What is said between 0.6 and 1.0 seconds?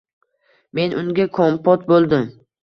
Men